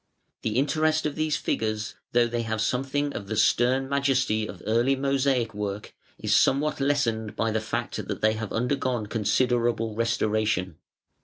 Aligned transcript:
The 0.41 0.57
interest 0.57 1.05
of 1.05 1.13
these 1.13 1.37
figures, 1.37 1.93
though 2.11 2.25
they 2.25 2.41
have 2.41 2.59
something 2.59 3.13
of 3.13 3.27
the 3.27 3.35
stern 3.35 3.87
majesty 3.87 4.47
of 4.49 4.63
early 4.65 4.95
mosaic 4.95 5.53
work, 5.53 5.93
is 6.17 6.35
somewhat 6.35 6.79
lessened 6.81 7.35
by 7.35 7.51
the 7.51 7.61
fact 7.61 7.97
that 8.07 8.19
they 8.19 8.33
have 8.33 8.51
undergone 8.51 9.05
considerable 9.05 9.93
restoration. 9.95 10.79